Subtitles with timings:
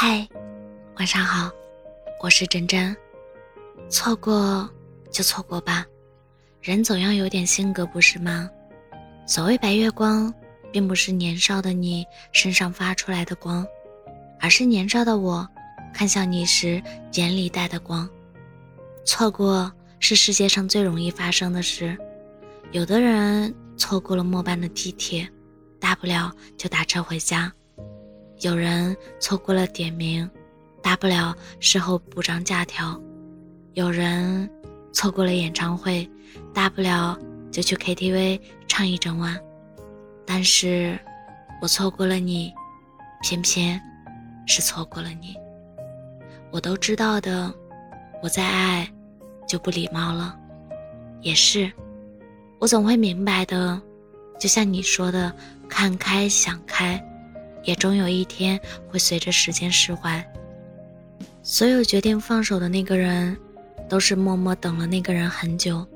[0.00, 0.24] 嗨，
[0.98, 1.50] 晚上好，
[2.22, 2.96] 我是真真。
[3.90, 4.70] 错过
[5.10, 5.84] 就错过吧，
[6.62, 8.48] 人总要有点性格，不是吗？
[9.26, 10.32] 所谓白月光，
[10.70, 13.66] 并不是年少的你身上发出来的光，
[14.38, 15.44] 而是年少的我
[15.92, 16.80] 看向你时
[17.14, 18.08] 眼里带的光。
[19.04, 21.98] 错过是世界上最容易发生的事，
[22.70, 25.28] 有的人错过了末班的地铁，
[25.80, 27.52] 大不了就打车回家。
[28.40, 30.28] 有人错过了点名，
[30.80, 32.96] 大不了事后补张假条；
[33.74, 34.48] 有人
[34.92, 36.08] 错过了演唱会，
[36.54, 37.18] 大不了
[37.50, 39.36] 就去 KTV 唱一整晚。
[40.24, 40.96] 但是，
[41.60, 42.52] 我错过了你，
[43.22, 43.80] 偏偏
[44.46, 45.34] 是错过了你。
[46.52, 47.52] 我都知道的，
[48.22, 48.88] 我再爱
[49.48, 50.38] 就不礼貌了。
[51.22, 51.72] 也是，
[52.60, 53.80] 我总会明白的，
[54.38, 55.34] 就像你说的，
[55.68, 57.04] 看开想开。
[57.64, 60.24] 也终有一天会随着时间释怀。
[61.42, 63.36] 所有决定放手的那个人，
[63.88, 65.86] 都是默默等了那个人很久，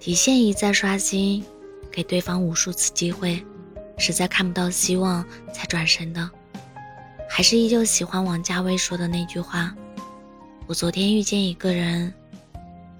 [0.00, 1.44] 底线一再刷新，
[1.90, 3.44] 给对方无数次机会，
[3.96, 6.28] 实在看不到希望才转身的。
[7.28, 9.74] 还是依旧喜欢王家卫说的那句话
[10.66, 12.12] ：“我昨天遇见一个人，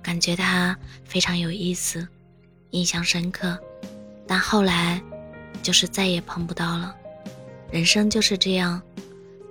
[0.01, 2.07] 感觉他非常有意思，
[2.71, 3.59] 印象深刻，
[4.27, 5.03] 但后来，
[5.63, 6.95] 就是再也碰不到了。”
[7.73, 8.81] 人生就是这样，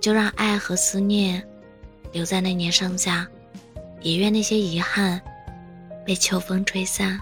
[0.00, 1.44] 就让爱和思念
[2.12, 3.26] 留在那年盛夏，
[4.00, 5.20] 也愿那些遗憾
[6.06, 7.18] 被秋风吹散。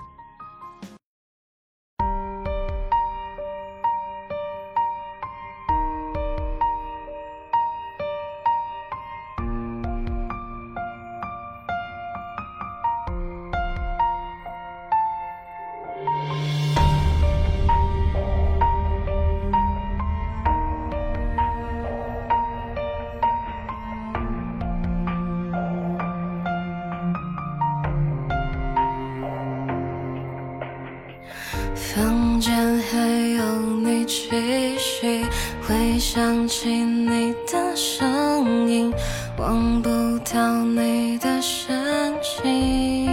[34.11, 35.25] 气息，
[35.63, 38.93] 回想起你的声音，
[39.39, 39.89] 忘不
[40.29, 43.09] 掉你的深情。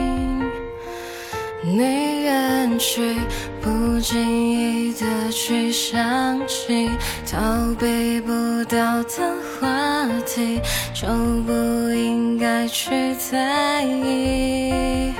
[1.63, 3.15] 你远去，
[3.61, 6.89] 不经意的去想起，
[7.29, 7.37] 逃
[7.79, 10.59] 避不掉的话题，
[10.95, 11.07] 就
[11.45, 11.53] 不
[11.93, 15.13] 应该去在意。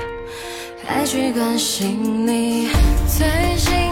[0.87, 2.69] 还去关心你
[3.07, 3.27] 最
[3.57, 3.86] 近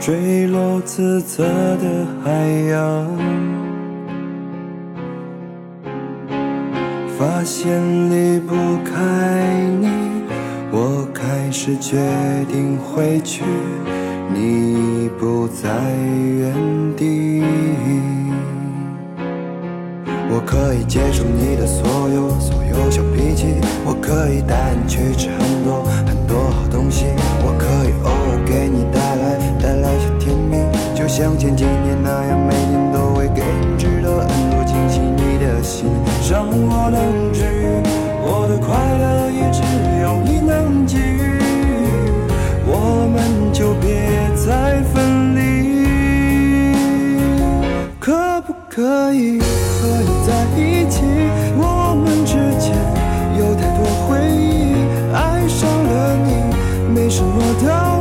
[0.00, 1.44] 坠落自责
[1.76, 2.30] 的海
[2.70, 3.08] 洋。
[7.16, 7.80] 发现
[8.10, 8.54] 离不
[8.84, 8.92] 开
[9.80, 9.88] 你，
[10.72, 11.96] 我开始决
[12.52, 13.44] 定回去，
[14.34, 15.70] 你不在
[16.38, 16.52] 原
[16.96, 17.42] 地。
[20.28, 23.54] 我可以接受你的所有所有小脾气，
[23.86, 25.86] 我可以带你去吃很多
[31.24, 35.00] 像前几年那样，每年都会给你制造很多惊喜。
[35.00, 35.86] 你的心
[36.30, 37.80] 让我能治愈，
[38.20, 39.62] 我的快乐也只
[40.02, 41.40] 有你能给予，
[42.66, 43.16] 我们
[43.54, 43.88] 就别
[44.36, 45.40] 再分离，
[47.98, 49.40] 可不可以？
[49.40, 51.00] 和你在一起，
[51.56, 52.76] 我们之间
[53.38, 54.76] 有太多回忆。
[55.14, 56.28] 爱上了你，
[56.92, 57.93] 没什么道理，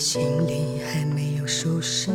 [0.00, 2.10] 我的行李还没有收拾，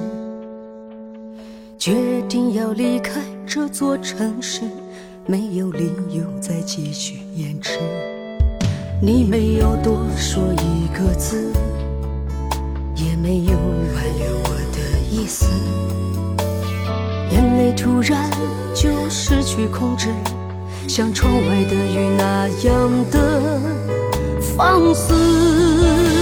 [1.78, 1.94] 决
[2.28, 4.62] 定要离开这座城市，
[5.28, 7.78] 没有理由再继续延迟。
[9.00, 11.54] 你没有多说一个字，
[12.96, 15.46] 也没有挽留我的意思，
[17.30, 18.32] 眼泪突然
[18.74, 20.10] 就失去控制。
[20.88, 23.62] 像窗外的雨那样的
[24.42, 26.15] 放肆。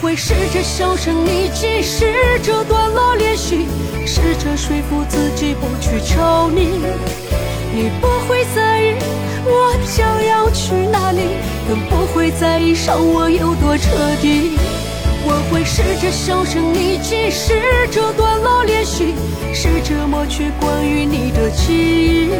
[0.00, 2.06] 会试着小声你即使
[2.42, 3.66] 这段落连续，
[4.06, 6.80] 试着说服自己不去找你。
[7.74, 8.94] 你不会在意
[9.44, 11.20] 我想要去哪里，
[11.68, 13.90] 更不会在意伤我有多彻
[14.22, 14.56] 底。
[15.24, 19.14] 我会试着小声你即使这段落连续，
[19.52, 22.30] 试着抹去关于你的记忆，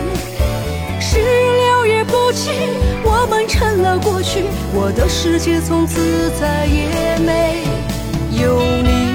[3.04, 4.44] 我们成了过去，
[4.74, 7.64] 我的世界从此再也没
[8.40, 9.08] 有你。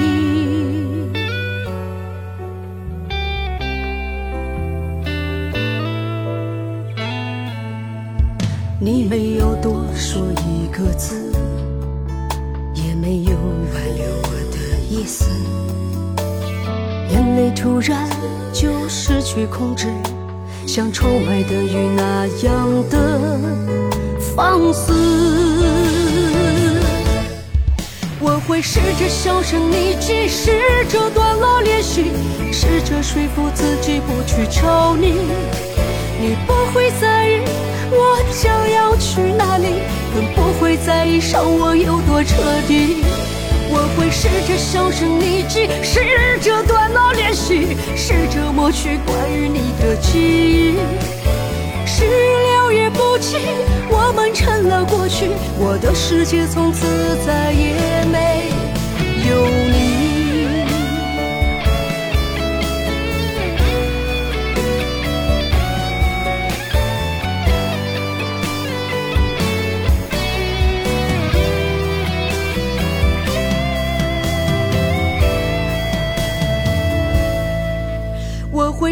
[8.80, 11.32] 你没有多说一个字，
[12.74, 13.30] 也没有
[13.72, 14.58] 挽留我的
[14.90, 15.30] 意思，
[17.10, 18.08] 眼泪突然
[18.52, 19.86] 就失去控制，
[20.66, 23.38] 像窗外的雨那样的
[24.18, 24.92] 放肆。
[28.20, 32.06] 我会试着销声匿迹，试着断了联系，
[32.52, 35.12] 试着说服自己不去找你，
[36.20, 37.42] 你不会在意。
[37.90, 39.82] 我将要去哪里？
[40.14, 42.34] 更不会在意伤我有多彻
[42.66, 43.04] 底。
[43.76, 48.23] 我会试着销声匿迹，试着断了联系，试
[48.64, 50.76] 过去关于你的记忆。
[51.84, 52.02] 事
[52.46, 53.36] 了也不及，
[53.90, 55.28] 我们成了过去，
[55.58, 56.86] 我的世界从此
[57.26, 58.48] 再也没
[59.28, 59.83] 有你。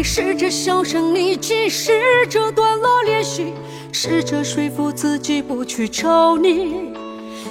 [0.03, 3.53] 试着销声匿迹，试着断了联系，
[3.93, 6.91] 试着说服自己不去找你。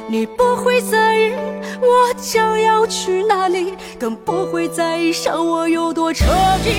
[0.06, 1.32] 你不会在意
[1.80, 6.26] 我将要去哪里，更不会在意伤我有多彻
[6.62, 6.70] 底。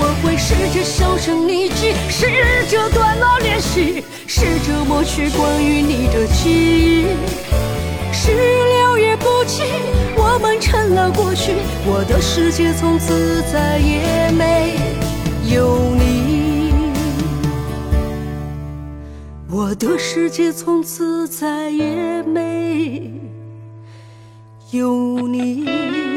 [0.00, 2.26] 我会试着销声匿迹，试
[2.70, 7.06] 着断了联系，试着抹去关于你的记忆。
[8.18, 9.62] 事了也不及。
[10.16, 11.52] 我们成了过去，
[11.86, 14.76] 我的世界从此再也没
[15.54, 16.72] 有你。
[19.50, 23.10] 我的世界从此再也没
[24.72, 26.07] 有你。